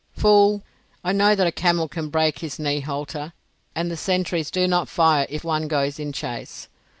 "Fool! 0.13 0.63
I 1.03 1.11
know 1.11 1.35
that 1.35 1.45
a 1.45 1.51
camel 1.51 1.87
can 1.87 2.09
break 2.09 2.39
his 2.39 2.57
knee 2.57 2.79
halter, 2.79 3.33
and 3.75 3.91
the 3.91 3.95
sentries 3.95 4.49
do 4.49 4.67
not 4.67 4.89
fire 4.89 5.27
if 5.29 5.43
one 5.43 5.67
goes 5.67 5.99
in 5.99 6.11
chase. 6.11 6.67